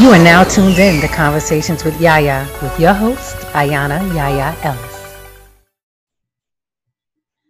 [0.00, 5.16] You are now tuned in to Conversations with Yaya with your host, Ayana Yaya Ellis.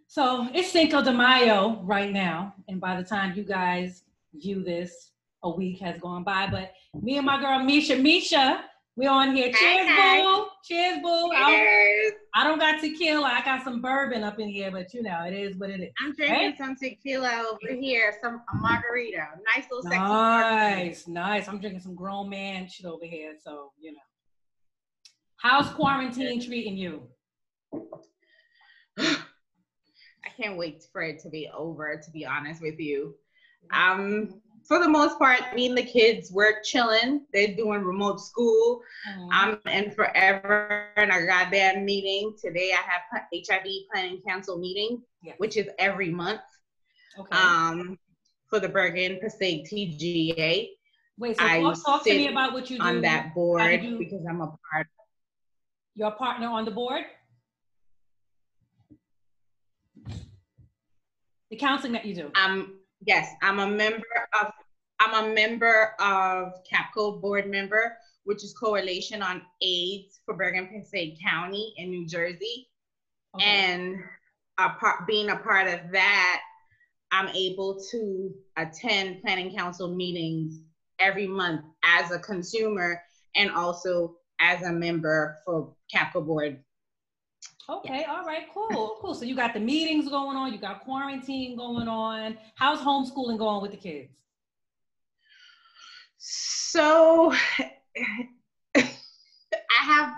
[0.07, 4.01] So it's Cinco de Mayo right now, and by the time you guys
[4.33, 5.11] view this,
[5.43, 6.47] a week has gone by.
[6.49, 8.63] But me and my girl Misha, Misha,
[8.99, 9.49] we on here.
[9.53, 10.45] Cheers, Hi, boo.
[10.65, 11.31] Cheers, boo.
[11.33, 12.13] I, Cheers.
[12.35, 13.27] I don't got tequila.
[13.27, 15.89] I got some bourbon up in here, but you know, it is what it is.
[16.01, 16.57] I'm drinking Right?
[16.57, 19.25] some tequila over here, some a margarita,
[19.55, 19.97] nice little sexy.
[19.99, 20.75] margarita.
[20.85, 21.47] Nice, nice.
[21.47, 23.99] I'm drinking some grown man shit over here, so you know.
[25.37, 27.03] How's quarantine treating you?
[28.99, 31.95] I can't wait for it to be over.
[32.03, 33.15] To be honest with you,
[33.73, 37.25] um, for the most part, me and the kids we're chilling.
[37.33, 38.81] They're doing remote school.
[39.07, 39.29] Mhm.
[39.31, 42.71] I'm in forever in a goddamn meeting today.
[42.73, 43.01] I have
[43.33, 45.35] HIV planning council meeting, Yes.
[45.39, 46.41] which is every month.
[47.17, 47.35] okay.
[47.35, 47.97] Um,
[48.49, 50.69] for the Bergen Passaic TGA.
[51.17, 52.83] Wait, so I talk, talk to me about what you do.
[52.83, 54.87] on that board you- because I'm a part.
[55.95, 57.05] Your partner on the board?
[61.49, 62.31] The counseling that you do.
[62.35, 64.05] Um, yes, I'm a member
[64.41, 64.51] of.
[65.01, 67.95] I'm a member of CAPCO board member,
[68.25, 72.67] which is Coalition on AIDS for Bergen Passaic County in New Jersey,
[73.33, 73.45] Okay.
[73.45, 73.95] and
[74.57, 76.41] a part being a part of that,
[77.13, 80.59] I'm able to attend planning council meetings
[80.99, 83.01] every month as a consumer
[83.35, 86.61] and also as a member for CAPCO board
[87.69, 89.13] Okay, all right, cool, cool.
[89.13, 92.35] So you got the meetings going on, you got quarantine going on.
[92.55, 94.09] How's homeschooling going with the kids?
[96.17, 97.31] So
[98.75, 98.83] I
[99.83, 100.09] have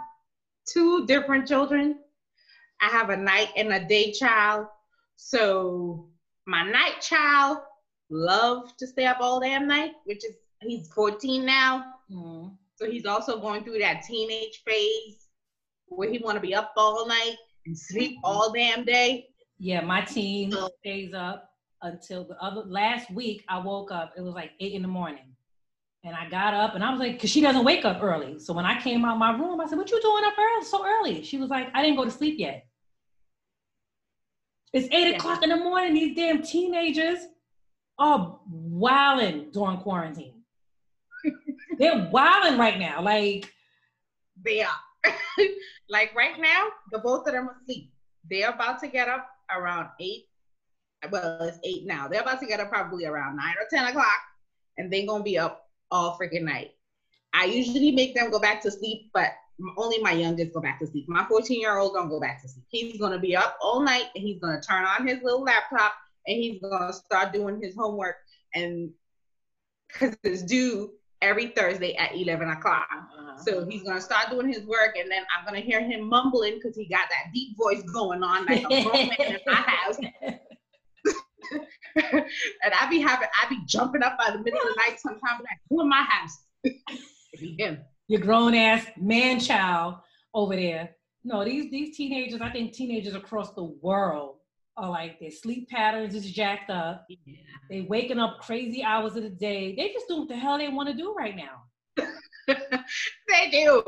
[0.65, 1.97] two different children.
[2.81, 4.67] I have a night and a day child.
[5.17, 6.05] So
[6.47, 7.57] my night child
[8.09, 11.83] loves to stay up all damn night, which is he's 14 now.
[12.09, 12.55] Mhm.
[12.75, 15.20] So he's also going through that teenage phase
[15.91, 17.35] where he want to be up all night
[17.65, 18.25] and sleep mm-hmm.
[18.25, 19.27] all damn day.
[19.59, 20.69] Yeah, my team Oh.
[20.79, 21.49] stays up
[21.81, 23.43] until the other last week.
[23.47, 25.35] I woke up, it was like eight in the morning.
[26.03, 28.39] And I got up and I was like, because she doesn't wake up early.
[28.39, 30.83] So when I came out my room, I said, What you doing up early so
[30.83, 31.23] early?
[31.23, 32.65] She was like, I didn't go to sleep yet.
[34.73, 35.17] It's eight Yeah.
[35.17, 35.93] o'clock in the morning.
[35.93, 37.19] These damn teenagers
[37.99, 40.41] are wilding during quarantine.
[41.77, 43.01] They're wilding right now.
[43.03, 43.53] Like,
[44.43, 44.69] They are.
[45.89, 47.91] like right now, the both of them are asleep.
[48.29, 50.25] They're about to get up around eight.
[51.11, 52.07] Well, it's eight now.
[52.07, 54.19] They're about to get up probably around nine or ten o'clock,
[54.77, 56.71] and they're gonna be up all freaking night.
[57.33, 59.31] I usually make them go back to sleep, but
[59.77, 61.07] only my youngest go back to sleep.
[61.07, 62.65] My 14 year old don't go back to sleep.
[62.69, 65.93] He's gonna be up all night, and he's gonna turn on his little laptop,
[66.27, 68.17] and he's gonna start doing his homework,
[68.53, 68.91] and
[69.87, 72.87] because it's due every Thursday at 11 o'clock.
[72.91, 73.37] uh-huh.
[73.45, 76.75] So he's gonna start doing his work, and then I'm gonna hear him mumbling because
[76.75, 79.97] he got that deep voice going on like a grown man in my house.
[81.95, 85.39] and I be having, I be jumping up by the middle of the night sometimes,
[85.39, 86.37] like, who in my house?
[87.57, 87.79] Him.
[88.07, 89.95] your grown ass man child
[90.33, 90.91] over there.
[91.23, 94.35] No, these these teenagers, I think teenagers across the world
[94.77, 97.07] are like their sleep patterns is jacked up.
[97.69, 99.75] They waking up crazy hours of the day.
[99.75, 101.63] They just do what the hell they want to do right now.
[102.47, 103.83] they do.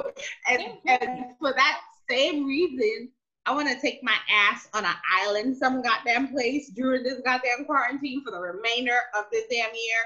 [0.49, 1.79] And, and for that
[2.09, 3.09] same reason,
[3.45, 7.65] I want to take my ass on an island, some goddamn place during this goddamn
[7.65, 9.97] quarantine for the remainder of this damn year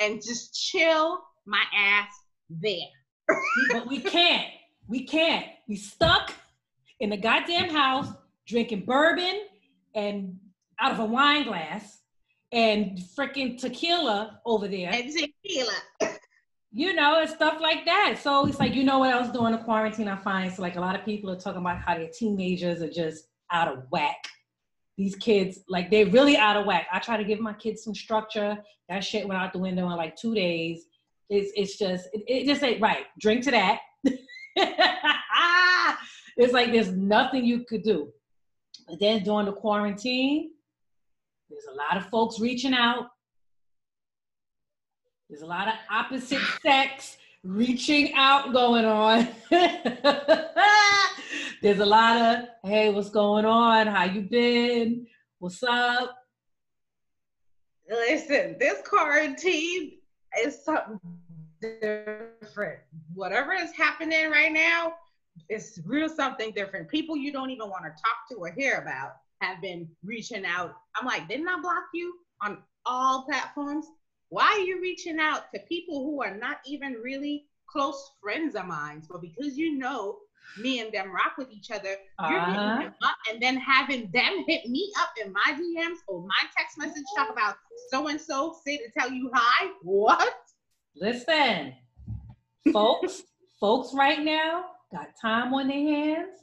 [0.00, 2.08] and just chill my ass
[2.50, 3.36] there.
[3.72, 4.48] but we can't.
[4.86, 5.46] We can't.
[5.66, 6.32] We stuck
[7.00, 8.08] in the goddamn house
[8.46, 9.40] drinking bourbon
[9.94, 10.36] and
[10.80, 12.00] out of a wine glass
[12.52, 14.90] and freaking tequila over there.
[14.92, 15.72] And tequila.
[16.72, 18.16] you know, and stuff like that.
[18.22, 20.52] So it's like, you know what else during the quarantine I find?
[20.52, 23.68] So like a lot of people are talking about how their teenagers are just out
[23.68, 24.28] of whack.
[24.96, 26.86] These kids, like they're really out of whack.
[26.92, 28.58] I try to give my kids some structure.
[28.88, 30.86] That shit went out the window in like two days.
[31.28, 33.06] It's it's just it, it just ain't right.
[33.18, 33.80] Drink to that.
[36.36, 38.12] it's like there's nothing you could do.
[38.86, 40.50] But then during the quarantine,
[41.48, 43.08] there's a lot of folks reaching out.
[45.28, 49.28] There's a lot of opposite sex reaching out going on.
[51.62, 53.86] There's a lot of, hey, what's going on?
[53.86, 55.06] How you been?
[55.38, 56.16] What's up?
[57.88, 59.92] Listen, this quarantine
[60.42, 61.00] is something
[61.60, 62.80] different.
[63.14, 64.94] Whatever is happening right now,
[65.48, 66.88] it's real something different.
[66.88, 70.74] People you don't even want to talk to or hear about have been reaching out.
[70.96, 73.86] I'm like, didn't I block you on all platforms?
[74.28, 78.66] Why are you reaching out to people who are not even really close friends of
[78.66, 80.18] mine, but because you know
[80.56, 82.52] me and them rock with each other, you're Uh-huh.
[82.52, 86.48] hitting them up and then having them hit me up in my DMs or my
[86.56, 87.56] text message talk about
[87.90, 89.70] so and so say to tell you hi.
[89.82, 90.32] What?
[90.96, 91.74] Listen,
[92.72, 93.22] folks,
[93.60, 96.38] folks right now got time on their hands.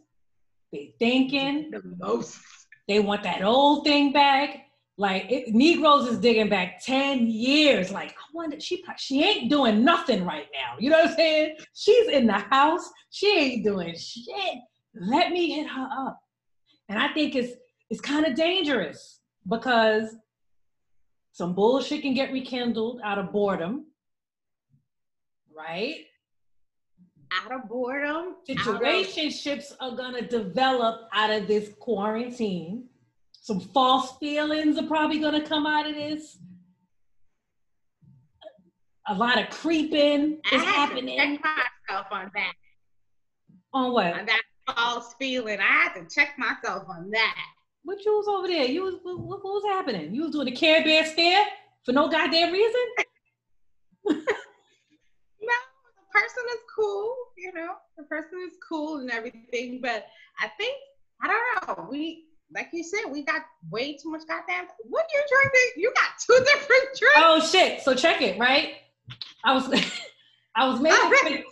[0.71, 2.39] They thinking The most.
[2.87, 4.67] they want that old thing back.
[4.97, 7.91] Like it, Negroes is digging back 10 years.
[7.91, 10.75] Like, I wonder, she she ain't doing nothing right now.
[10.79, 11.55] You know what I'm saying?
[11.73, 12.87] She's in the house.
[13.09, 14.59] She ain't doing shit.
[14.93, 16.19] Let me hit her up.
[16.89, 17.53] And I think it's
[17.89, 19.19] it's kind of dangerous
[19.49, 20.15] because
[21.31, 23.85] some bullshit can get rekindled out of boredom.
[25.55, 26.05] Right?
[27.33, 28.35] Out of boredom.
[28.59, 28.81] out of-
[29.79, 32.89] are gonna develop out of this quarantine.
[33.31, 36.37] Some false feelings are probably gonna come out of this.
[39.07, 41.17] A lot of creeping I is happening.
[41.17, 42.53] check myself on that.
[43.73, 44.13] On what?
[44.19, 44.41] On that
[44.75, 45.59] false feeling.
[45.59, 47.35] I had to check myself on that.
[47.83, 48.65] What you was over there?
[48.65, 50.13] You was what, what was happening?
[50.13, 51.45] You was doing the Care Bear stare
[51.83, 52.81] for no goddamn reason?
[56.11, 60.05] Person is cool, you know, the person is cool and everything, but
[60.39, 60.75] I think
[61.21, 61.87] I don't know.
[61.89, 64.65] We like you said, we got way too much goddamn.
[64.89, 65.71] What are you drinking?
[65.77, 67.17] You got two different drinks.
[67.17, 67.81] Oh shit!
[67.81, 68.73] So check it, right?
[69.43, 69.65] I was,
[70.55, 71.37] I was oh, making.
[71.37, 71.43] Okay.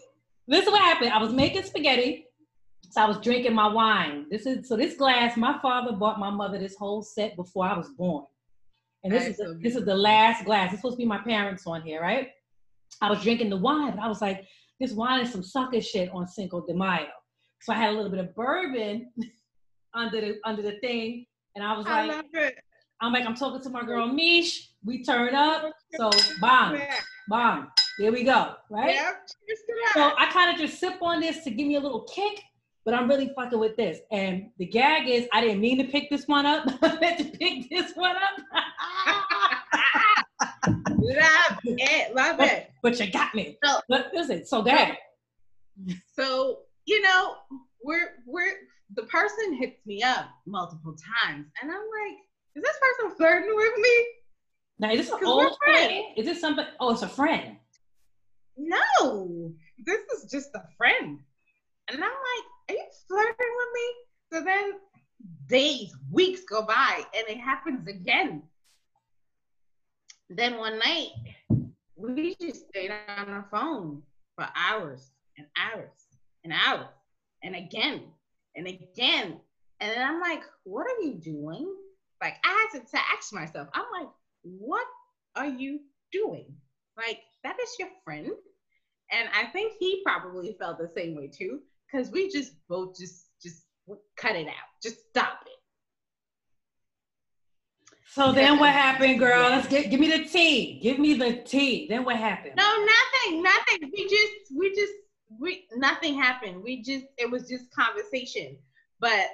[0.48, 1.12] This is what happened.
[1.12, 2.26] I was making spaghetti,
[2.90, 4.26] so I was drinking my wine.
[4.30, 5.38] This is so this glass.
[5.38, 8.26] My father bought my mother this whole set before I was born,
[9.04, 10.74] and this is the, this is the last glass.
[10.74, 12.30] It's supposed to be my parents on here, right?
[13.02, 14.46] I was drinking the wine, but I was like,
[14.80, 17.08] this wine is some sucker shit on Cinco de Mayo.
[17.62, 19.12] So I had a little bit of bourbon
[19.94, 21.26] under the under the thing,
[21.56, 22.56] and I was I like, love it.
[23.02, 24.70] I'm like, I'm talking to my girl Mish.
[24.84, 25.72] We turn up.
[25.96, 26.10] So
[26.40, 26.80] bomb,
[27.28, 27.70] bomb.
[27.98, 28.56] There we go.
[28.70, 28.96] Right?
[28.96, 29.56] To
[29.94, 30.14] So.
[30.18, 32.42] I kind of just sip on this to give me a little kick,
[32.86, 34.00] but I'm really fucking with this.
[34.12, 36.64] And the gag is I didn't mean to pick this one up.
[36.82, 39.52] I meant to pick this one up.
[40.90, 42.72] love it, love it.
[42.84, 43.58] but you got me.
[43.64, 44.98] So- But listen, so go ahead.
[46.14, 47.36] So you know,
[47.84, 48.54] we're we're
[48.96, 52.18] the person hits me up multiple times, and I'm like,
[52.56, 54.06] is this person flirting with me?
[54.80, 55.94] Now, is this an old friend?
[56.18, 56.70] Is this somebody?
[56.80, 57.58] Oh, it's a friend.
[58.58, 59.54] No,
[59.86, 61.20] this is just a friend.
[61.90, 63.94] And I'm like, are you flirting with me?
[64.34, 64.74] So then
[65.48, 68.44] days, weeks go by, and it happens again.
[70.30, 71.10] Then one night,
[71.96, 74.04] we just stayed on the phone
[74.36, 75.90] for hours and hours
[76.44, 76.88] and hours,
[77.44, 78.04] and again
[78.56, 79.40] and again.
[79.80, 81.74] And then I'm like, what are you doing?
[82.22, 84.10] Like, I had to, to ask myself, I'm like,
[84.44, 84.86] what
[85.36, 85.80] are you
[86.12, 86.46] doing?
[86.98, 88.30] Like, that is your friend.
[89.12, 91.62] And I think he probably felt the same way too,
[91.92, 93.64] because we just both just just
[94.18, 94.70] cut it out.
[94.84, 95.59] Just stop it.
[98.12, 99.50] So then what happened, girl?
[99.50, 100.80] Let's get give me the tea.
[100.82, 101.88] Give me the tea.
[101.88, 102.56] Then what happened?
[102.58, 103.92] No, nothing, nothing.
[103.94, 104.94] We just we just
[105.40, 106.64] we nothing happened.
[106.64, 108.58] We just it was just conversation.
[109.00, 109.28] But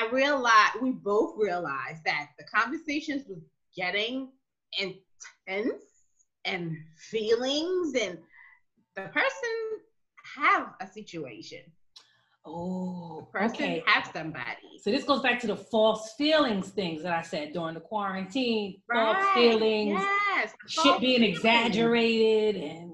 [0.00, 3.40] I realized we both realized that the conversations was
[3.76, 4.28] getting
[4.78, 5.82] intense
[6.44, 8.18] and feelings and
[8.94, 9.50] the person
[10.36, 11.60] have a situation.
[12.44, 13.82] Oh, The person okay.
[13.86, 14.78] have somebody.
[14.82, 18.80] So this goes back to the false feelings things that I said during the quarantine.
[18.92, 20.52] False feelings, Yes.
[20.66, 21.38] shit false being feelings.
[21.38, 22.92] exaggerated, and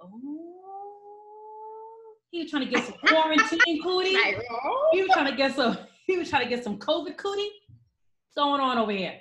[0.00, 4.16] oh, he was trying to get some quarantine cootie.
[4.64, 5.78] Oh, He was trying to get some.
[6.08, 7.50] He was trying to get some COVID cootie.
[7.68, 9.12] What's going on over here?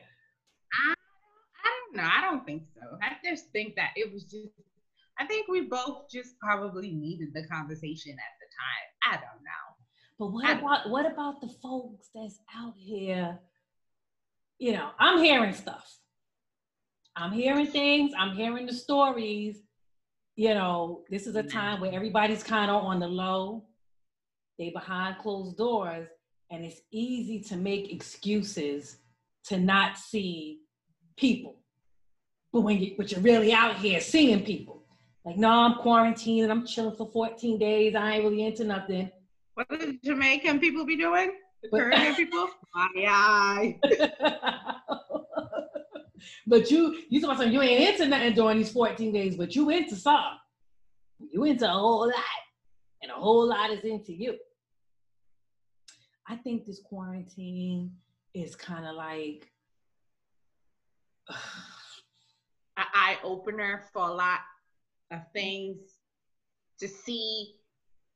[0.74, 0.93] I
[1.65, 2.10] don't know.
[2.10, 2.79] I don't think so.
[3.03, 4.48] I just think that it was just.
[5.19, 9.13] I think we both just probably needed the conversation at time.
[9.13, 9.67] I don't know.
[10.19, 13.39] But what I- about what about the folks that's out here?
[14.59, 15.99] You know, I'm hearing stuff.
[17.15, 18.13] I'm hearing things.
[18.17, 19.61] I'm hearing the stories.
[20.35, 21.49] You know, this is a mm-hmm.
[21.57, 23.65] time where everybody's kind of on the low.
[24.59, 26.07] They behind closed doors,
[26.51, 28.97] and it's easy to make excuses
[29.45, 30.61] to not see
[31.15, 31.59] people.
[32.53, 34.76] But when you but you're really out here seeing people,
[35.27, 37.96] like no, I'm quarantined and I'm chilling for 14 days.
[37.96, 39.12] I ain't really into nothing.
[39.55, 41.34] What do Jamaican people be doing?
[41.63, 42.48] The Caribbean people?
[42.75, 43.79] Aye, aye.
[46.48, 49.53] but you you talking about something you ain't into nothing during these 14 days, but
[49.53, 50.38] you into something.
[51.19, 52.13] You into a whole lot.
[53.01, 54.38] And a whole lot is into you.
[56.25, 57.91] I think this quarantine
[58.34, 59.51] is kind of like
[62.77, 64.39] An eye opener for a lot
[65.11, 65.77] of things
[66.79, 67.53] to see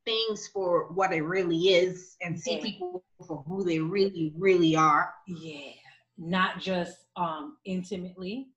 [0.05, 2.62] things for what it really is and see Yeah.
[2.63, 5.13] people for who they really, really are.
[5.27, 5.74] Yeah,
[6.17, 8.50] not just um intimately.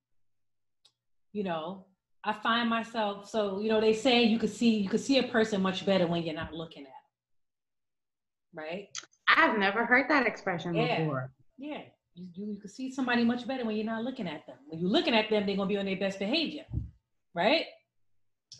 [1.32, 1.86] You know,
[2.22, 5.24] I find myself so you know they say you could see you could see a
[5.28, 6.88] person much better when you're not looking at
[8.54, 8.88] them, right?
[9.28, 10.98] I've never heard that expression Yeah.
[10.98, 11.30] before.
[11.58, 11.82] Yeah,
[12.14, 14.56] you, you you can see somebody much better when you're not looking at them.
[14.68, 16.64] When you're looking at them, they're gonna be on their best behavior,
[17.34, 17.66] right?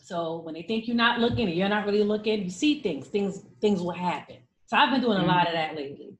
[0.03, 3.07] So when they think you're not looking and you're not really looking, you see things,
[3.07, 4.37] things, things will happen.
[4.67, 6.17] So I've been doing a lot of that lately,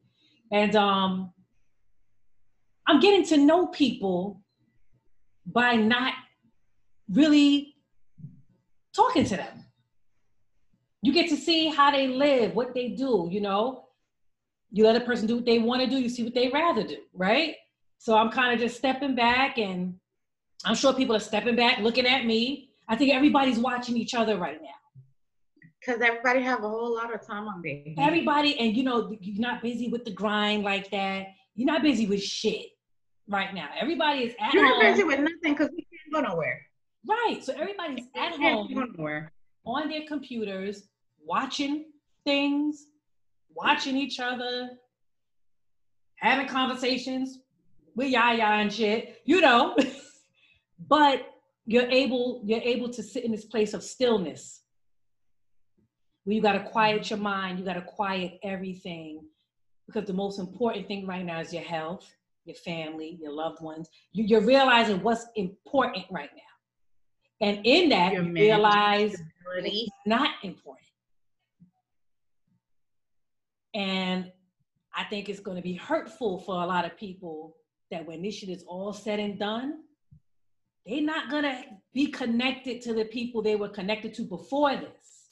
[0.51, 1.34] and um,
[2.88, 4.41] I'm getting to know people
[5.46, 6.13] by not
[7.10, 7.75] really
[8.96, 9.65] talking to them.
[11.01, 13.86] You get to see how they live, what they do, you know.
[14.72, 16.84] You let a person do what they want to do, you see what they rather
[16.84, 17.55] do, right?
[17.98, 19.96] So I'm kind of just stepping back and
[20.65, 22.70] I'm sure people are stepping back, looking at me.
[22.88, 24.70] I think everybody's watching each other right now.
[25.80, 27.96] Because everybody have a whole lot of time on their hands.
[28.00, 31.27] Everybody, and you know, you're not busy with the grind like that.
[31.56, 32.68] You're not busy with shit
[33.27, 33.70] right now.
[33.80, 34.80] Everybody is at You're home.
[34.80, 36.62] not busy with nothing because we can't go nowhere.
[37.08, 37.44] Right.
[37.44, 39.32] So everybody's at We can't go home nowhere.
[39.65, 40.88] on their computers,
[41.24, 41.86] watching
[42.24, 42.88] things,
[43.54, 44.72] watching each other,
[46.15, 47.39] having conversations
[47.96, 49.75] with yaya and shit, you know.
[50.88, 51.27] but
[51.65, 54.62] you're able, you're able to sit in this place of stillness
[56.24, 59.22] where you gotta quiet your mind, you gotta quiet everything.
[59.88, 62.12] Because the most important thing right now is your health,
[62.45, 63.89] your family, your loved ones.
[64.13, 66.41] You, you're realizing what's important right now.
[67.48, 69.15] And in that, Your you realize
[69.57, 70.88] it's not important.
[73.74, 74.31] And
[74.95, 77.57] I think it's going to be hurtful for a lot of people
[77.91, 79.81] that when this shit is all said and done,
[80.86, 81.63] they're not going to
[81.94, 85.30] be connected to the people they were connected to before this.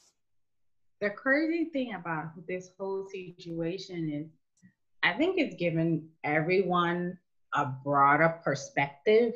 [1.00, 4.26] The crazy thing about this whole situation is,
[5.02, 7.18] I think it's given everyone
[7.54, 9.34] a broader perspective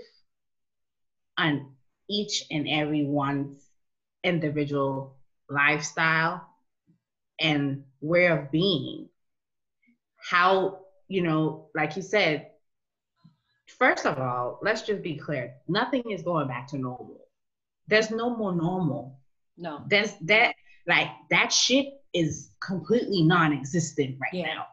[1.37, 1.71] on
[2.09, 3.63] each and everyone's
[4.25, 5.17] individual
[5.49, 6.49] lifestyle
[7.39, 9.09] and way of being.
[10.17, 12.49] How, you know, like you said,
[13.69, 17.21] first of all, let's just be clear nothing is going back to normal.
[17.87, 19.21] There's no more normal.
[19.57, 19.85] No.
[19.89, 20.55] There's that
[20.87, 24.47] like that shit is completely non-existent right Yeah.
[24.55, 24.67] now.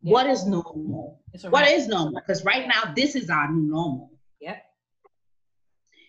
[0.00, 0.12] Yeah.
[0.12, 1.20] What is normal?
[1.50, 2.14] What is normal?
[2.20, 4.12] Because right now this is our new normal.
[4.40, 4.62] Yep.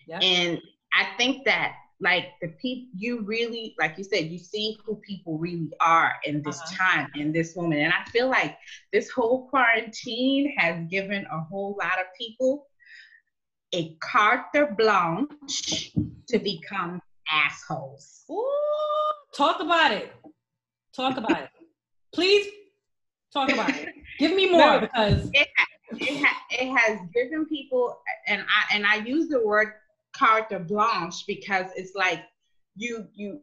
[0.06, 0.22] Yep.
[0.22, 0.60] And
[0.92, 5.38] I think that like the people you really like you said, you see who people
[5.38, 6.76] really are in this Uh-huh.
[7.02, 7.80] time, in this moment.
[7.82, 8.56] And I feel like
[8.92, 12.66] this whole quarantine has given a whole lot of people
[13.72, 15.92] a carte blanche
[16.28, 18.24] to become assholes.
[18.30, 18.44] Ooh,
[19.36, 20.12] talk about it.
[20.94, 21.50] Talk about it.
[22.12, 22.46] Please
[23.32, 23.94] talk about it.
[24.18, 24.80] Give me more No.
[24.80, 25.48] because it,
[26.24, 29.74] ha- it has given people and I and I use the word
[30.20, 32.20] carte blanche because it's like
[32.76, 33.40] you you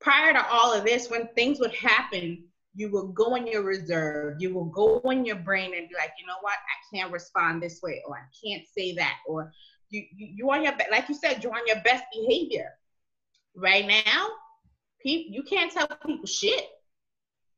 [0.00, 2.44] prior to all of this when things would happen
[2.74, 6.12] you will go in your reserve you will go in your brain and be like
[6.20, 6.54] you know what?
[6.54, 9.52] I can't respond this way or I can't say that or
[9.88, 12.70] you you, you on your like you said you're on your best behavior.
[13.56, 14.28] Right now
[15.02, 16.66] people you can't tell people shit.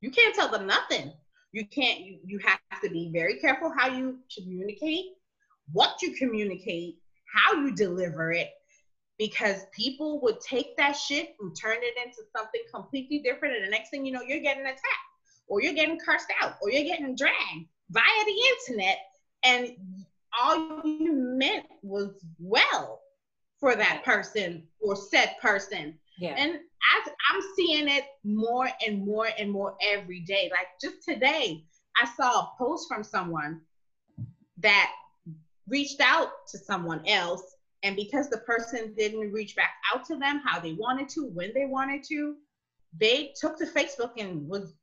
[0.00, 1.12] You can't tell them nothing.
[1.52, 5.06] You can't you, you have to be very careful how you communicate
[5.72, 6.96] what you communicate
[7.32, 8.50] how you deliver it
[9.18, 13.70] because people would take that shit and turn it into something completely different and the
[13.70, 14.82] next thing you know you're getting attacked
[15.48, 18.98] or you're getting cursed out or you're getting dragged via the internet
[19.44, 19.76] and
[20.40, 23.00] all you meant was well
[23.60, 26.34] for that person or said person yeah.
[26.36, 26.58] and
[26.96, 30.50] as I'm seeing it more and more and more every day.
[30.52, 31.64] Like just today,
[32.00, 33.60] I saw a post from someone
[34.58, 34.90] that
[35.68, 37.42] reached out to someone else.
[37.82, 41.52] And because the person didn't reach back out to them how they wanted to, when
[41.54, 42.36] they wanted to,
[43.00, 44.74] they took to Facebook and was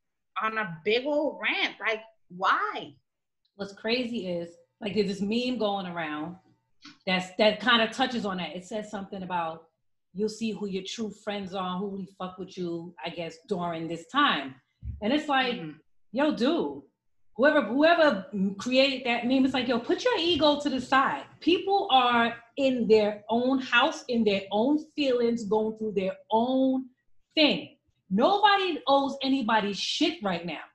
[0.41, 1.75] on a big old rant.
[1.79, 2.93] Like, why?
[3.55, 6.33] what's crazy is like there's this meme going around
[7.05, 8.55] that's that kind of touches on that.
[8.55, 9.63] It says something about
[10.13, 13.89] you'll see who your true friends are, who really fuck with you, I guess, during
[13.89, 14.55] this time.
[15.01, 15.75] And it's like, Mhm.
[16.13, 16.83] yo, dude,
[17.39, 18.25] whoever whoever
[18.58, 21.24] created that meme, it's like, yo, put your ego to the side.
[21.39, 26.88] People are in their own house, in their own feelings, going through their own
[27.36, 27.77] thing.
[28.10, 30.65] Nobody owes anybody shit right now.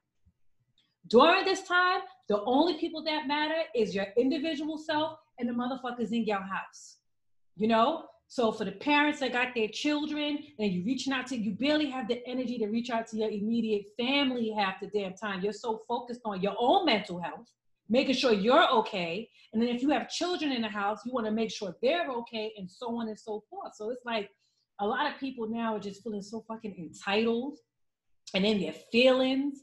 [1.09, 6.13] During this time, the only people that matter is your individual self and the motherfuckers
[6.13, 6.97] in your house.
[7.57, 8.07] You know?
[8.35, 11.89] So for the parents that got their children and you reaching out to, you barely
[11.89, 15.41] have the energy to reach out to your immediate family half the damn time.
[15.41, 17.47] You're so focused on your own mental health,
[17.89, 19.31] making sure you're okay.
[19.53, 22.11] And then if you have children in the house, you want to make sure they're
[22.11, 23.77] okay and so on and so forth.
[23.77, 24.29] So it's like
[24.81, 27.59] a lot of people now are just feeling so fucking entitled
[28.35, 29.61] and in their feelings.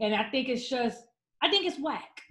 [0.00, 1.02] And I think it's just,
[1.42, 2.22] I think it's whack.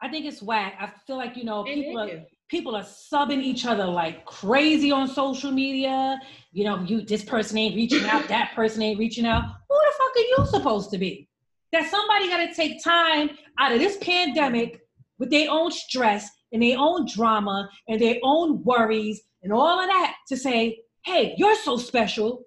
[0.00, 0.76] I think it's whack.
[0.80, 5.08] I feel like, you know, people are people are subbing each other like crazy on
[5.08, 6.18] social media.
[6.52, 9.42] You know, you this person ain't reaching out, that person ain't reaching out.
[9.42, 11.28] Who the fuck are you supposed to be?
[11.72, 14.80] That somebody got to take time out of this pandemic
[15.18, 19.88] with their own stress and their own drama and their own worries and all of
[19.88, 22.44] that to say, hey, you're so special.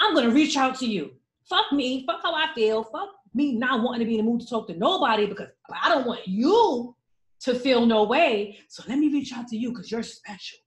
[0.00, 1.12] I'm gonna reach out to you.
[1.48, 4.40] Fuck me, fuck how I feel, fuck me not wanting to be in the mood
[4.40, 5.48] to talk to nobody because
[5.82, 6.94] I don't want you
[7.40, 8.58] to feel no way.
[8.68, 10.58] So let me reach out to you because you're special.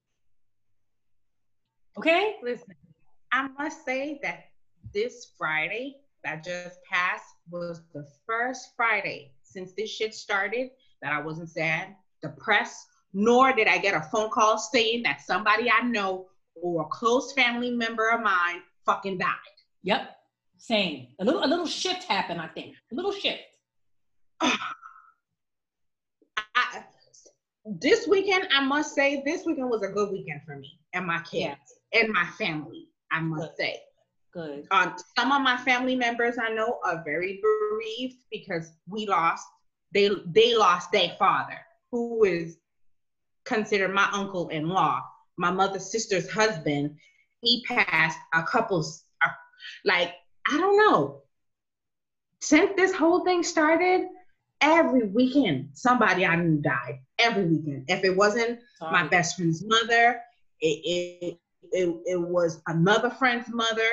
[1.97, 2.35] Okay?
[2.43, 2.75] Listen,
[3.31, 4.45] I must say that
[4.93, 10.69] this Friday that just passed was the first Friday since this shit started
[11.01, 15.69] that I wasn't sad, depressed, nor did I get a phone call saying that somebody
[15.69, 19.29] I know or a close family member of mine fucking died.
[19.83, 20.15] Yep.
[20.57, 21.07] Same.
[21.19, 22.75] A little a little shift happened, I think.
[22.91, 23.41] A little shift.
[27.65, 31.19] This weekend, I must say, this weekend was a good weekend for me and my
[31.19, 31.57] kids
[31.93, 32.01] yeah.
[32.01, 32.87] and my family.
[33.11, 33.57] I must good.
[33.57, 33.79] say.
[34.33, 34.67] Good.
[34.71, 39.45] Um, some of my family members I know are very bereaved because we lost.
[39.93, 41.59] They they lost their father,
[41.91, 42.57] who is
[43.45, 45.01] considered my uncle-in-law.
[45.37, 46.97] My mother's sister's husband.
[47.41, 48.83] He passed a couple.
[49.23, 49.29] Uh,
[49.85, 50.13] like
[50.47, 51.21] I don't know.
[52.41, 54.07] Since this whole thing started,
[54.63, 56.99] every weekend somebody I knew died.
[57.19, 57.85] Every weekend.
[57.89, 58.91] If it wasn't Sorry.
[58.91, 60.19] my best friend's mother,
[60.61, 61.37] it, it
[61.71, 63.89] it it was another friend's mother.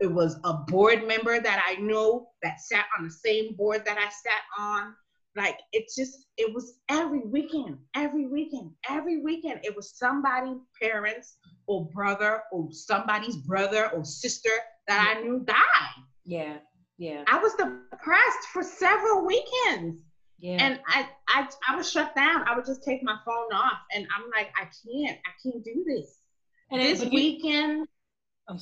[0.00, 3.98] It was a board member that I knew that sat on the same board that
[3.98, 4.94] I sat on.
[5.36, 9.60] Like it's just it was every weekend, every weekend, every weekend.
[9.62, 14.50] It was somebody's parents or brother or somebody's brother or sister
[14.88, 16.04] that I knew died.
[16.24, 16.58] Yeah.
[16.98, 17.24] Yeah.
[17.28, 20.02] I was depressed for several weekends.
[20.38, 20.58] Yeah.
[20.60, 22.46] And I, I I was shut down.
[22.46, 25.84] I would just take my phone off and I'm like, I can't, I can't do
[25.86, 26.18] this.
[26.70, 27.88] And this you, weekend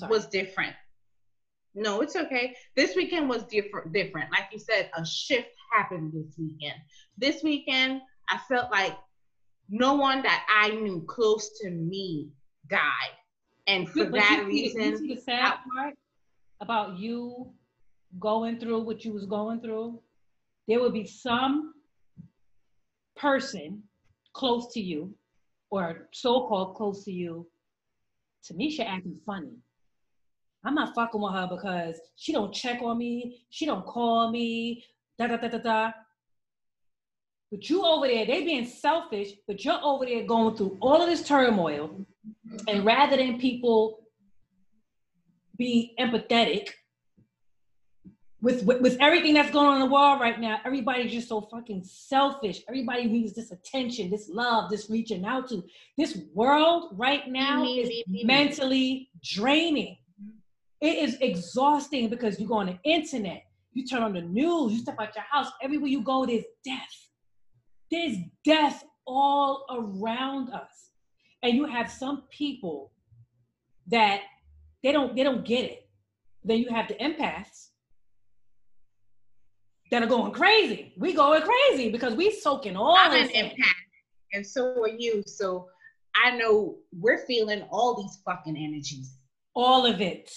[0.09, 0.75] was different.
[1.75, 2.55] No, it's okay.
[2.77, 4.31] This weekend was different different.
[4.31, 6.77] Like you said, a shift happened this weekend.
[7.19, 8.97] This weekend, I felt like
[9.69, 12.29] no one that I knew close to me
[12.69, 12.81] died.
[13.67, 15.95] And for but that you reason, you see the sad I, part
[16.61, 17.53] about you
[18.21, 20.01] going through what you was going through,
[20.69, 21.75] there will be some
[23.17, 23.83] person
[24.33, 25.15] close to you
[25.71, 27.47] or so-called close to you,
[28.45, 29.57] Tamisha acting funny.
[30.65, 34.85] I'm not fucking with her because she don't check on me, she don't call me,
[35.19, 35.93] da da da da da.
[37.51, 41.09] But you over there, they being selfish, but you're over there going through all of
[41.09, 42.05] this turmoil.
[42.67, 44.01] And rather than people
[45.57, 46.71] be empathetic
[48.45, 51.41] with, with, with everything that's going on in the world right now, everybody's just so
[51.41, 52.61] fucking selfish.
[52.69, 55.65] Everybody needs this attention, this love, this reaching out to.
[55.97, 59.97] This world right now is mentally draining.
[60.83, 64.79] It is exhausting because you go on the internet, you turn on the news, you
[64.81, 67.09] step out your house, everywhere you go, there's death.
[67.91, 70.91] There's death all around us.
[71.43, 72.93] And you have some people
[73.87, 74.21] that
[74.83, 75.89] they don't they don't get it.
[76.43, 77.69] Then you have the empaths
[79.95, 80.93] that are going crazy.
[80.99, 83.55] We going crazy because we soaking all I'm an empath,
[84.33, 85.23] and so are you.
[85.25, 85.69] So
[86.17, 89.17] I know we're feeling all these fucking energies.
[89.55, 90.33] All of it.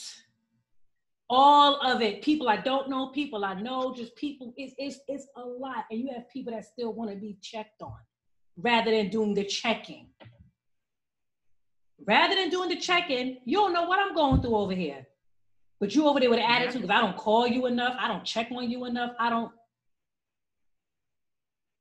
[1.30, 2.22] All of it.
[2.22, 4.54] People I don't know, people I know, just people.
[4.58, 5.86] It's it's it's a lot.
[5.90, 7.98] And you have people that still want to be checked on
[8.58, 10.10] rather than doing the checking.
[12.06, 15.08] Rather than doing the check-in, you don't know what I'm going through over here.
[15.80, 18.24] But you over there with an attitude because I don't call you enough, I don't
[18.24, 19.52] check on you enough, I don't.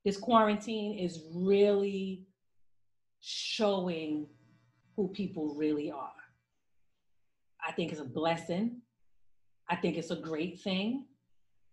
[0.04, 2.26] This quarantine is really
[3.20, 4.28] showing
[4.94, 6.12] who people really are.
[7.66, 8.82] I think it's a blessing.
[9.68, 11.06] I think it's a great thing.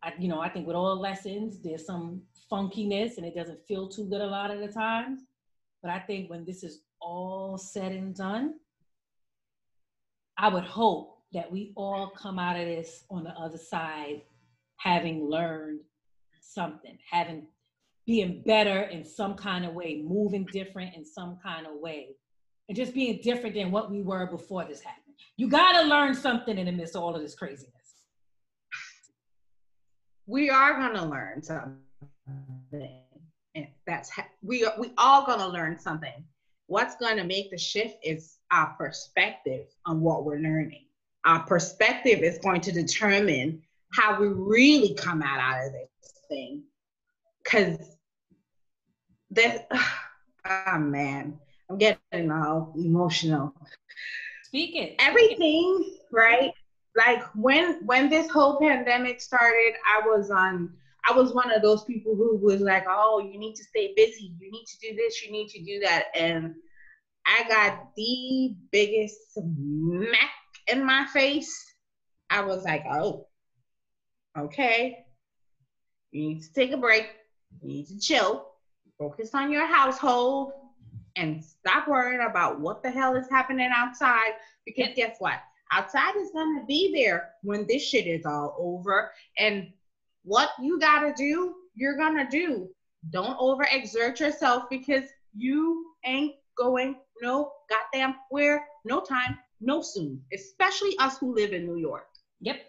[0.02, 3.88] I, you know, I think with all lessons, there's some funkiness and it doesn't feel
[3.88, 5.22] too good a lot of the times.
[5.82, 8.56] But I think when this is all said and done,
[10.38, 14.22] I would hope that we all come out of this on the other side
[14.78, 15.80] having learned
[16.42, 17.48] something, having
[18.06, 22.10] being better in some kind of way, moving different in some kind of way.
[22.70, 25.16] and just being different than what we were before this happened.
[25.38, 27.72] You got to learn something in the midst of all of this craziness.
[30.26, 31.80] We are going to learn something.
[33.56, 36.24] And that's we are, we all going to learn something.
[36.68, 40.83] What's going to make the shift is our perspective on what we're learning.
[41.26, 43.62] Our perspective is going to determine
[43.94, 46.64] how we really come out, out of this thing.
[47.44, 47.78] Because
[49.32, 49.68] that,
[50.46, 53.54] oh man, I'm getting all emotional.
[54.44, 54.96] Speak it.
[55.00, 56.52] Everything, right?
[56.96, 60.74] Like when when this whole pandemic started, I was on
[61.06, 64.34] I was one of those people who was like, "Oh, you need to stay busy.
[64.40, 65.24] You need to do this.
[65.24, 66.54] You need to do that." And
[67.26, 70.30] I got the biggest smack
[70.68, 71.74] in my face.
[72.30, 73.26] I was like, "Oh,
[74.38, 75.06] okay.
[76.12, 77.08] You need to take a break.
[77.62, 78.46] You need to chill.
[78.98, 80.52] Focus on your household
[81.16, 84.32] and stop worrying about what the hell is happening outside.
[84.66, 85.40] Because guess what?
[85.72, 89.10] Outside is gonna be there when this shit is all over.
[89.38, 89.68] And
[90.24, 92.70] what you gotta do, you're gonna do.
[93.10, 95.04] Don't overexert yourself because
[95.36, 100.22] you ain't going no goddamn where, no time, no soon.
[100.34, 102.08] Especially us who live in New York.
[102.42, 102.62] Yep.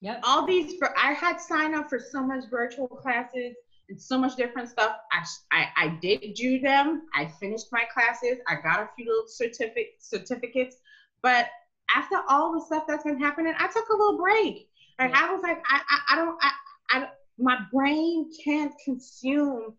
[0.00, 0.20] Yep.
[0.22, 3.54] All these for I had signed up for so much virtual classes
[3.88, 4.96] and so much different stuff.
[5.12, 7.02] I, I, I did do them.
[7.14, 8.38] I finished my classes.
[8.46, 10.76] I got a few little certificate certificates.
[11.22, 11.46] But
[11.94, 14.68] after all the stuff that's been happening, I took a little break.
[14.98, 15.26] Like yeah.
[15.26, 16.50] I was like, I, I, I don't, I,
[16.90, 19.74] I, my brain can't consume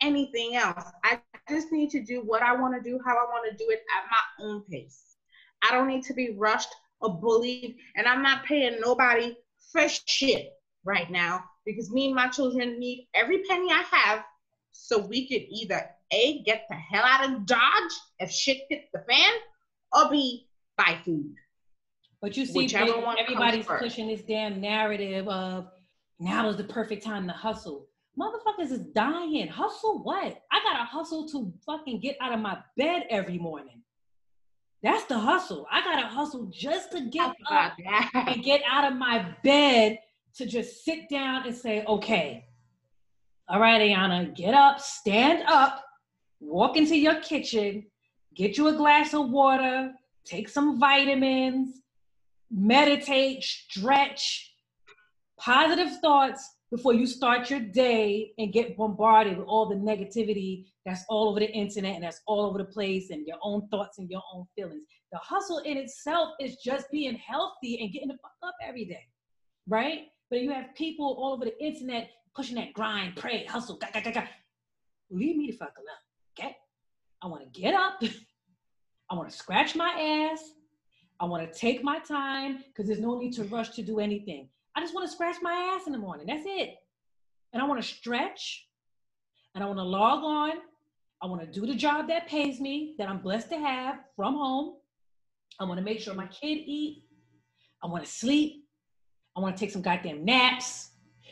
[0.00, 0.84] anything else.
[1.02, 3.70] I just need to do what I want to do, how I want to do
[3.70, 5.16] it at my own pace.
[5.62, 9.36] I don't need to be rushed or bullied, and I'm not paying nobody
[9.72, 10.52] for shit
[10.84, 14.24] right now because me and my children need every penny I have
[14.72, 19.00] so we could either A, get the hell out of Dodge if shit hits the
[19.08, 19.32] fan,
[19.92, 21.34] or B, buy food.
[22.20, 25.68] But you see, everybody's pushing this damn narrative of
[26.18, 27.88] now is the perfect time to hustle.
[28.18, 29.48] Motherfuckers is dying.
[29.48, 30.42] Hustle what?
[30.52, 33.82] I gotta hustle to fucking get out of my bed every morning.
[34.82, 35.66] That's the hustle.
[35.70, 37.72] I gotta hustle just to get up
[38.14, 39.98] and get out of my bed
[40.36, 42.46] to just sit down and say, okay,
[43.48, 45.84] all right, Ayana, get up, stand up,
[46.40, 47.86] walk into your kitchen,
[48.34, 49.92] get you a glass of water,
[50.24, 51.80] take some vitamins,
[52.50, 54.54] meditate, stretch,
[55.38, 61.04] positive thoughts before you start your day and get bombarded with all the negativity that's
[61.08, 64.10] all over the internet and that's all over the place and your own thoughts and
[64.10, 64.82] your own feelings.
[65.12, 69.06] The hustle in itself is just being healthy and getting the fuck up every day,
[69.68, 70.06] right?
[70.30, 74.00] But you have people all over the internet pushing that grind, pray, hustle, ga, ga,
[74.00, 74.24] ga, ga.
[75.10, 76.56] Leave me the fuck alone, okay?
[77.22, 78.02] I want to get up.
[79.10, 79.90] I want to scratch my
[80.32, 80.42] ass.
[81.20, 84.48] I want to take my time because there's no need to rush to do anything.
[84.76, 86.26] I just want to scratch my ass in the morning.
[86.26, 86.74] That's it.
[87.52, 88.66] And I want to stretch
[89.54, 90.52] and I want to log on.
[91.22, 94.34] I want to do the job that pays me, that I'm blessed to have from
[94.34, 94.74] home.
[95.60, 97.04] I want to make sure my kid eat.
[97.82, 98.64] I want to sleep.
[99.36, 100.90] I want to take some goddamn naps.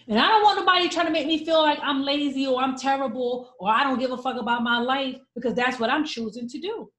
[0.09, 2.77] And I don't want nobody trying to make me feel like I'm lazy or I'm
[2.77, 6.49] terrible or I don't give a fuck about my life because that's what I'm choosing
[6.49, 6.91] to do.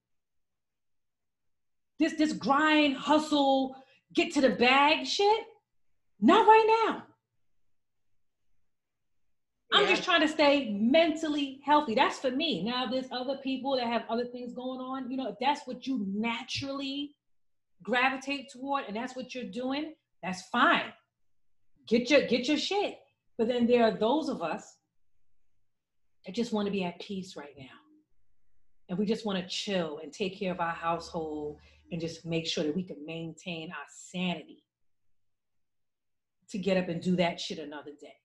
[2.00, 3.76] This this grind, hustle,
[4.14, 5.44] get to the bag shit,
[6.22, 7.04] not right now.
[9.74, 11.96] I'm just trying to stay mentally healthy.
[11.96, 12.64] That's for me.
[12.64, 15.10] Now there's other people that have other things going on.
[15.10, 17.16] You know, if that's what you naturally
[17.82, 20.94] gravitate toward and that's what you're doing, that's fine.
[21.88, 23.00] Get your get your shit.
[23.38, 24.78] But then there are those of us
[26.26, 27.66] that just want to be at peace right now.
[28.90, 31.58] And we just want to chill and take care of our household
[31.92, 34.63] and just make sure that we can maintain our sanity
[36.50, 38.16] to get up and do that shit another day.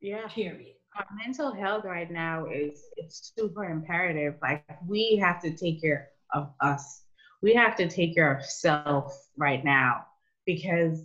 [0.00, 0.26] Yeah.
[0.28, 0.74] Period.
[0.96, 4.34] Our mental health right now is it's super imperative.
[4.40, 7.02] Like we have to take care of us.
[7.42, 10.06] We have to take care of self right now
[10.46, 11.04] because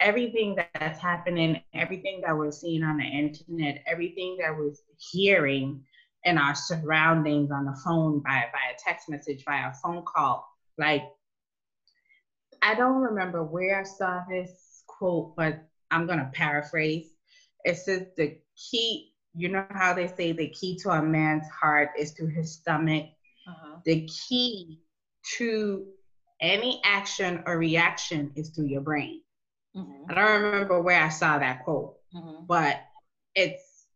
[0.00, 4.72] everything that's happening, everything that we're seeing on the internet, everything that we're
[5.12, 5.84] hearing
[6.24, 10.46] in our surroundings on the phone, by by a text message, by a phone call,
[10.78, 11.04] like
[12.62, 14.50] I don't remember where I saw this
[14.98, 17.14] quote, but I'm gonna paraphrase.
[17.64, 21.90] It says the key, you know how they say the key to a man's heart
[21.98, 23.06] is through his stomach.
[23.46, 23.76] Uh-huh.
[23.84, 24.80] The key
[25.36, 25.86] to
[26.40, 29.22] any action or reaction is through your brain.
[29.76, 30.10] Mm-hmm.
[30.10, 32.46] I don't remember where I saw that quote, mm-hmm.
[32.46, 32.80] but
[33.34, 33.86] it's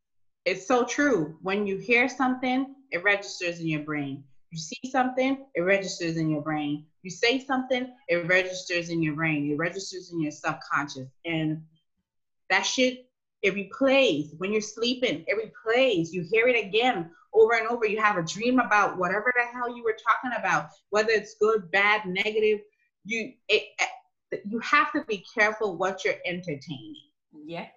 [0.44, 1.38] it's so true.
[1.42, 4.22] When you hear something it registers in your brain.
[4.52, 6.84] You see something, it registers in your brain.
[7.02, 9.50] You say something, it registers in your brain.
[9.50, 11.08] It registers in your subconscious.
[11.24, 11.62] And
[12.50, 13.06] that shit,
[13.40, 16.08] it replays when you're sleeping, it replays.
[16.12, 17.86] You hear it again over and over.
[17.86, 21.70] You have a dream about whatever the hell you were talking about, whether it's good,
[21.70, 22.60] bad, negative.
[23.06, 23.62] You it,
[24.44, 26.96] you have to be careful what you're entertaining.
[27.46, 27.72] Yep.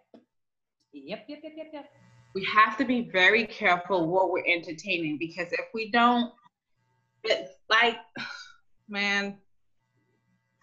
[0.91, 1.89] Yep, yep, yep, yep, yep.
[2.33, 6.33] We have to be very careful what we're entertaining because if we don't,
[7.25, 7.97] it's like,
[8.89, 9.37] man,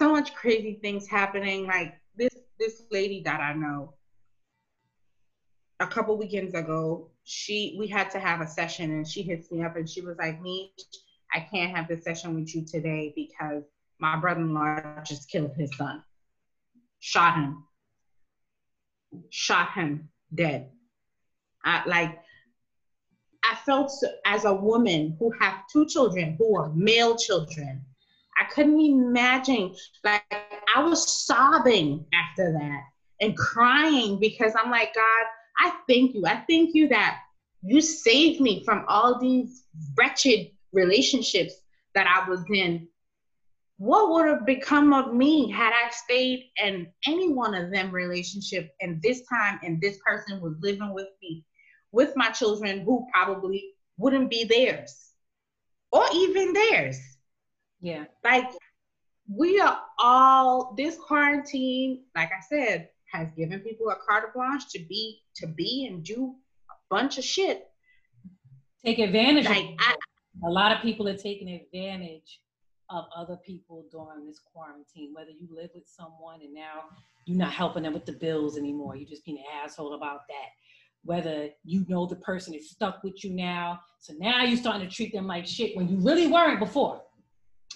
[0.01, 1.67] so much crazy things happening.
[1.67, 3.95] Like this this lady that I know,
[5.81, 9.63] a couple weekends ago, she we had to have a session and she hits me
[9.63, 10.73] up and she was like, Me,
[11.35, 13.65] I can't have this session with you today because
[13.99, 16.03] my brother-in-law just killed his son.
[16.99, 17.65] Shot him.
[19.31, 20.71] Shot him dead.
[21.65, 22.19] I like
[23.53, 23.93] I felt
[24.25, 27.85] as a woman who have two children who are male children.
[28.41, 30.23] I couldn't imagine like
[30.75, 32.81] I was sobbing after that
[33.21, 35.27] and crying because I'm like, God,
[35.59, 36.25] I thank you.
[36.27, 37.19] I thank you that
[37.63, 39.65] you saved me from all these
[39.99, 41.53] wretched relationships
[41.95, 42.89] that I was in.
[43.77, 48.71] What would have become of me had I stayed in any one of them relationship
[48.81, 51.45] and this time and this person was living with me,
[51.93, 55.13] with my children who probably wouldn't be theirs
[55.93, 56.99] or even theirs.
[57.81, 58.05] Yeah.
[58.25, 58.49] Like
[59.29, 64.79] we are all this quarantine, like I said, has given people a carte blanche to
[64.89, 66.35] be to be and do
[66.71, 67.69] a bunch of shit.
[68.85, 69.47] Take advantage.
[69.47, 69.95] Like of I,
[70.47, 72.41] a lot of people are taking advantage
[72.91, 75.13] of other people during this quarantine.
[75.15, 76.85] Whether you live with someone and now
[77.27, 80.51] you're not helping them with the bills anymore, you're just being an asshole about that.
[81.05, 84.95] Whether you know the person is stuck with you now, so now you're starting to
[84.95, 87.03] treat them like shit when you really weren't before.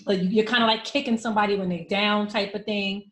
[0.05, 3.11] But you're kind of like kicking somebody when they're down, type of thing.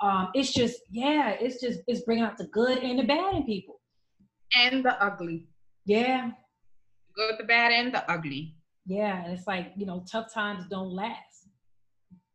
[0.00, 3.44] Um, it's just yeah it's just it's bringing out the good and the bad in
[3.44, 3.80] people.
[4.54, 5.46] And the ugly.
[5.84, 6.30] Yeah.
[7.14, 8.56] Good the bad and the ugly.
[8.84, 11.48] Yeah and it's like you know tough times don't last.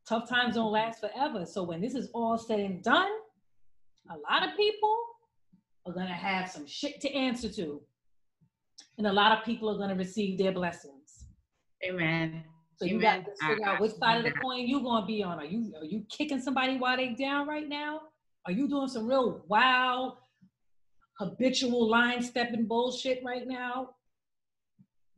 [0.08, 1.46] Tough times don't last forever.
[1.46, 3.12] So when this is all said and done
[4.10, 4.98] a lot of people
[5.86, 7.82] are going to have some shit to answer to
[8.98, 11.26] and a lot of people are going to receive their blessings
[11.88, 12.44] amen
[12.82, 15.38] so you got to figure out which side of the coin you're gonna be on.
[15.38, 18.02] Are you are you kicking somebody while they down right now?
[18.48, 20.18] Are you doing some real wow
[21.20, 23.90] habitual line stepping bullshit right now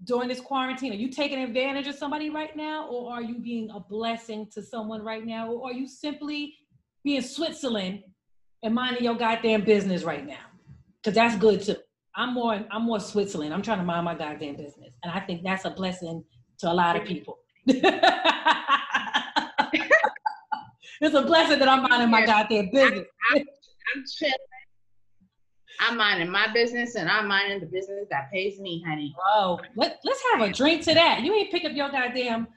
[0.03, 0.91] during this quarantine?
[0.91, 4.61] Are you taking advantage of somebody right now, or are you being a blessing to
[4.61, 6.55] someone right now, or are you simply
[7.05, 8.03] being Switzerland
[8.61, 10.52] and minding your goddamn business right now?
[11.03, 11.75] Because that's good too.
[12.15, 13.53] I'm more I'm more Switzerland.
[13.53, 16.23] I'm trying to mind my goddamn business, and I think that's a blessing
[16.59, 17.39] to a lot of people.
[17.65, 17.83] it's
[21.15, 23.05] a blessing that I'm minding my goddamn business.
[23.31, 24.33] I, am chilling.
[25.79, 29.13] I'm minding my business and I'm minding the business that pays me, honey.
[29.33, 31.21] Oh, let, let's have a drink to that.
[31.21, 32.47] You ain't pick up your goddamn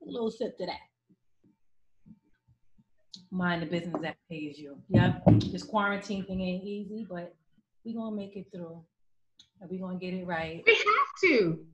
[0.00, 0.85] little sip to that.
[3.30, 4.78] Mind the business that pays you.
[4.88, 7.34] Yeah, this quarantine thing ain't easy, but
[7.84, 8.82] we gonna make it through.
[9.60, 10.62] And we gonna get it right.
[10.66, 10.84] We have
[11.22, 11.64] to.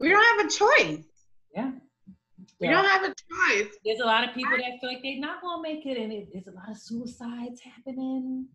[0.00, 1.04] We don't have a choice.
[1.54, 1.72] Yeah.
[2.60, 3.72] We don't have a choice.
[3.84, 6.28] There's a lot of people that feel like they're not gonna make it, and it,
[6.32, 8.46] there's a lot of suicides happening.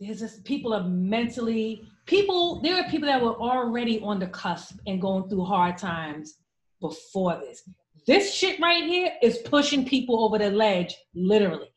[0.00, 2.60] There's just people are mentally people.
[2.60, 6.34] There are people that were already on the cusp and going through hard times
[6.80, 7.62] before this.
[8.06, 11.68] This shit right here is pushing people over the ledge, literally.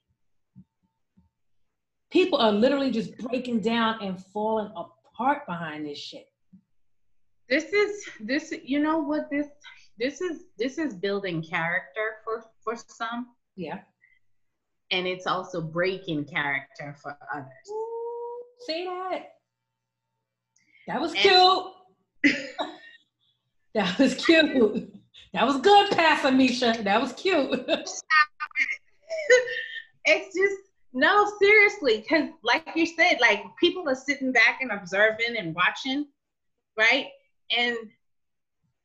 [2.11, 6.25] People are literally just breaking down and falling apart behind this shit.
[7.47, 9.47] This is this you know what this
[9.99, 13.27] this is this is building character for for some.
[13.55, 13.79] Yeah.
[14.91, 17.69] And it's also breaking character for others.
[17.69, 19.27] Ooh, say that.
[20.87, 22.37] That was and- cute.
[23.73, 24.94] That was cute
[25.35, 26.75] that was good pastor misha.
[26.83, 27.51] That was cute.
[30.07, 30.61] It's just
[30.93, 36.05] no seriously because like you said like people are sitting back and observing and watching
[36.77, 37.07] right?
[37.55, 37.77] And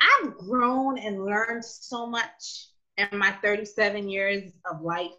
[0.01, 5.11] I've grown and learned so much in my 37 years of life.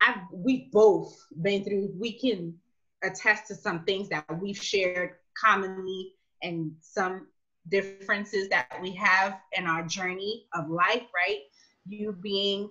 [0.00, 2.54] I've we've both been through, we can
[3.02, 7.28] attest to some things that we've shared commonly and some
[7.68, 11.40] differences that we have in our journey of life, right?
[11.86, 12.70] You being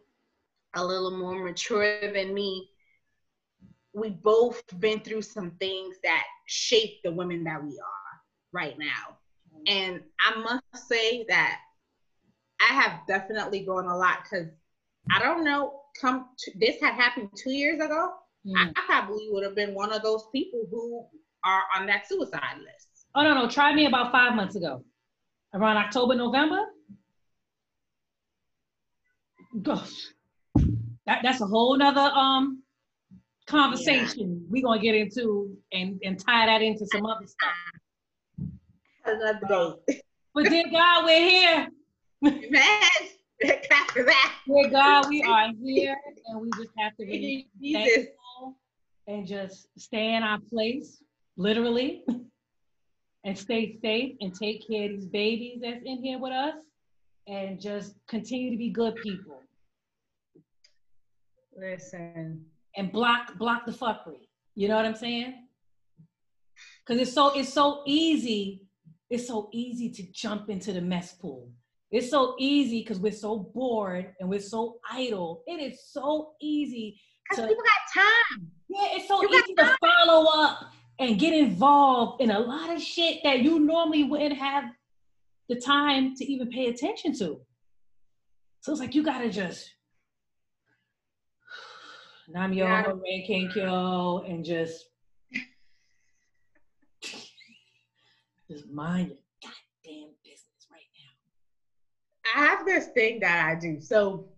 [0.75, 2.69] a little more mature than me,
[3.93, 9.17] we both been through some things that shape the women that we are right now
[9.67, 11.59] And I must say that
[12.59, 14.47] I have definitely grown a lot because
[15.11, 18.13] I don't know, come to, this had happened two years ago.
[18.45, 18.53] Mm.
[18.57, 21.05] I, I probably would have been one of those people who
[21.45, 22.87] are on that suicide list.
[23.15, 24.83] Oh no, no, try me about five months ago.
[25.53, 26.65] Around October, November.
[29.61, 29.91] Gosh.
[31.05, 32.63] That, that's a whole nother um
[33.45, 34.47] conversation yeah.
[34.49, 38.49] we're gonna get into and, and tie that into some other stuff.
[39.05, 40.01] Another day.
[40.33, 41.67] But dear God, we're here.
[42.21, 42.89] That.
[43.93, 45.97] Dear God, we are here
[46.27, 48.57] and we just have to be thankful
[49.07, 51.03] and just stay in our place,
[51.35, 52.05] literally,
[53.23, 56.55] and stay safe and take care of these babies that's in here with us
[57.27, 59.41] and just continue to be good people.
[61.57, 62.45] Listen.
[62.75, 64.27] And block block the fuckery.
[64.55, 65.35] You know what I'm saying?
[66.85, 68.63] Cause it's so it's so easy.
[69.09, 71.51] It's so easy to jump into the mess pool.
[71.91, 75.43] It's so easy because we're so bored and we're so idle.
[75.45, 76.99] It is so easy.
[77.29, 78.47] Because people got time.
[78.67, 82.81] Yeah, it's so you easy to follow up and get involved in a lot of
[82.81, 84.65] shit that you normally wouldn't have
[85.49, 87.41] the time to even pay attention to.
[88.61, 89.69] So it's like you gotta just
[92.27, 92.83] Nam yo yeah.
[92.85, 94.85] Renge Kyo and just
[98.49, 102.41] just mind your goddamn business right now.
[102.41, 103.81] I have this thing that I do.
[103.81, 104.29] So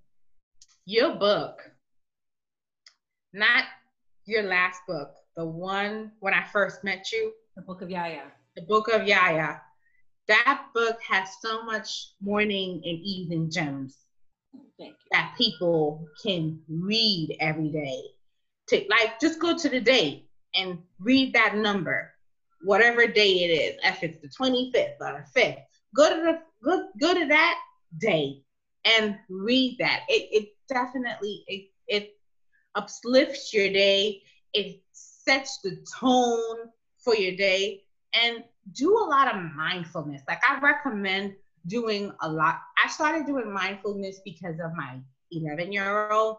[0.85, 1.61] your book,
[3.33, 3.65] not
[4.25, 7.31] your last book, the one when I first met you.
[7.55, 8.23] The book of Yaya.
[8.55, 9.61] The book of Yaya.
[10.27, 13.97] That book has so much morning and evening gems
[15.11, 18.01] that people can read every day.
[18.69, 22.11] To like just go to the date and read that number,
[22.63, 25.61] whatever day it is, if it's the 25th or the 5th.
[25.95, 27.59] Go to the go, go to that
[27.99, 28.41] day
[28.85, 30.01] and read that.
[30.09, 32.17] It it definitely it it
[32.73, 34.21] uplifts your day.
[34.53, 34.81] It
[35.27, 36.69] sets the tone
[37.03, 37.83] for your day
[38.13, 40.21] and do a lot of mindfulness.
[40.27, 41.35] Like I recommend
[41.67, 42.59] doing a lot.
[42.83, 44.99] I started doing mindfulness because of my
[45.31, 46.37] 11 year old.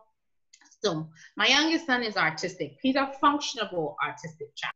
[0.83, 2.77] So my youngest son is autistic.
[2.83, 4.75] He's a functional autistic child.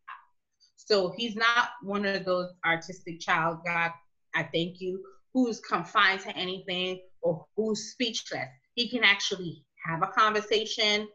[0.76, 3.92] So he's not one of those autistic child, God,
[4.34, 8.48] I thank you, who's confined to anything or who's speechless.
[8.74, 11.08] He can actually have a conversation.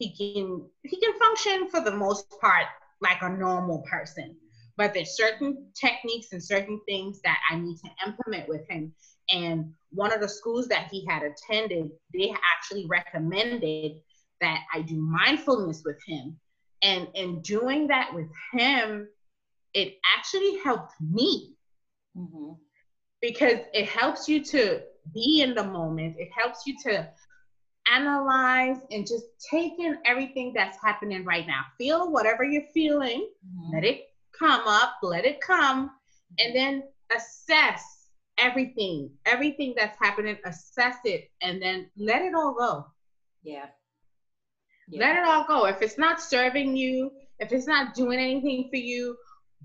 [0.00, 2.66] He can he can function for the most part
[3.00, 4.36] like a normal person
[4.80, 8.94] but there's certain techniques and certain things that I need to implement with him.
[9.30, 14.00] And one of the schools that he had attended, they actually recommended
[14.40, 16.40] that I do mindfulness with him.
[16.80, 19.06] And in doing that with him,
[19.74, 21.52] it actually helped me
[22.16, 22.52] mm-hmm.
[23.20, 24.80] because it helps you to
[25.12, 26.16] be in the moment.
[26.18, 27.06] It helps you to
[27.90, 31.62] analyze and just take in everything that's happening right now.
[31.78, 33.74] Feel whatever you're feeling, mm-hmm.
[33.74, 35.90] let it come up, let it come,
[36.38, 36.82] and then
[37.14, 38.06] assess
[38.38, 42.86] everything, everything that's happening, assess it, and then let it all go.
[43.42, 43.66] Yeah.
[44.88, 45.00] yeah.
[45.00, 45.66] Let it all go.
[45.66, 49.16] If it's not serving you, if it's not doing anything for you,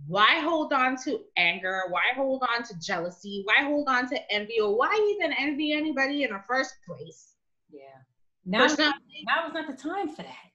[0.07, 1.83] why hold on to anger?
[1.89, 3.43] Why hold on to jealousy?
[3.45, 4.59] Why hold on to envy?
[4.59, 7.35] Or why even envy anybody in the first place?
[7.69, 8.01] Yeah.
[8.45, 10.51] Now, now is not the time for that.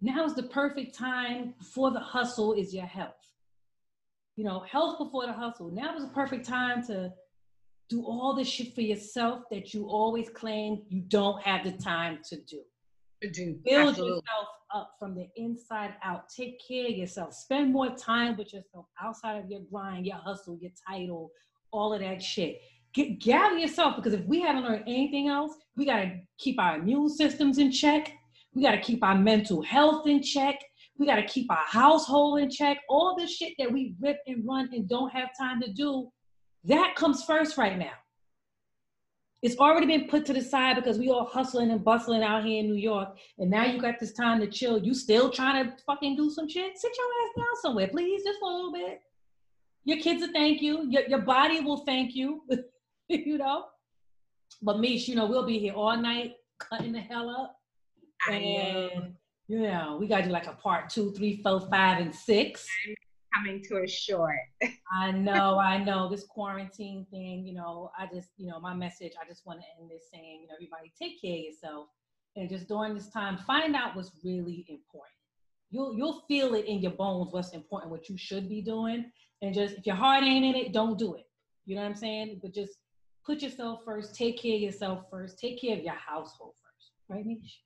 [0.00, 3.14] Now is the perfect time before the hustle is your health.
[4.36, 5.70] You know, health before the hustle.
[5.70, 7.12] Now is the perfect time to
[7.88, 12.18] do all the shit for yourself that you always claim you don't have the time
[12.30, 12.60] to do.
[13.32, 13.58] do.
[13.64, 14.16] Build Absolutely.
[14.16, 16.28] yourself up from the inside out.
[16.28, 17.32] Take care of yourself.
[17.32, 21.30] Spend more time with yourself outside of your grind, your hustle, your title,
[21.70, 22.60] all of that shit.
[22.94, 26.76] Get, gather yourself because if we haven't learned anything else, we got to keep our
[26.76, 28.12] immune systems in check.
[28.54, 30.56] We got to keep our mental health in check.
[30.96, 32.78] We got to keep our household in check.
[32.88, 36.08] All the shit that we rip and run and don't have time to do,
[36.64, 37.92] that comes first right now.
[39.42, 42.60] It's already been put to the side because we all hustling and bustling out here
[42.60, 43.18] in New York.
[43.38, 44.78] And now you got this time to chill.
[44.78, 46.78] You still trying to fucking do some shit?
[46.78, 49.00] Sit your ass down somewhere, please, just for a little bit.
[49.84, 50.88] Your kids will thank you.
[50.88, 52.42] Your, your body will thank you,
[53.08, 53.66] you know?
[54.62, 57.56] But Mish, you know, we'll be here all night cutting the hell up
[58.30, 59.14] and
[59.46, 62.66] you know, we gotta do like a part two, three, four, five, and six.
[62.86, 62.94] I'm
[63.44, 64.38] Coming to a short.
[64.92, 66.08] I know, I know.
[66.08, 69.66] This quarantine thing, you know, I just, you know, my message, I just want to
[69.78, 71.88] end this saying, you know, everybody take care of yourself.
[72.36, 75.12] And just during this time, find out what's really important.
[75.70, 79.10] you'll you'll feel it in your bones what's important, what you should be doing,
[79.42, 81.26] and just if your heart ain't in it, don't do it.
[81.66, 82.40] You know what I'm saying?
[82.42, 82.78] But just
[83.24, 84.14] put yourself first.
[84.14, 85.38] Take care of yourself first.
[85.38, 86.92] Take care of your household first.
[87.08, 87.60] Right, Nish?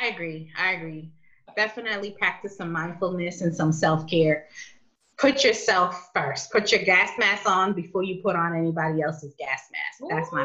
[0.00, 0.50] I agree.
[0.58, 1.12] I agree.
[1.56, 4.46] Definitely practice some mindfulness and some self care.
[5.18, 6.52] Put yourself first.
[6.52, 10.02] Put your gas mask on before you put on anybody else's gas mask.
[10.10, 10.44] That's my.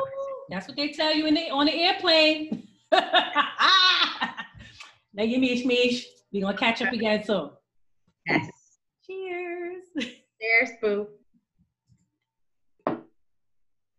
[0.50, 2.68] That's what they tell you in the on the airplane.
[2.92, 3.04] now
[5.24, 6.08] you Mish Mish.
[6.32, 7.50] We're gonna catch up again soon.
[8.26, 8.48] Yes.
[9.06, 9.84] Cheers.
[9.98, 11.08] Cheers, boo.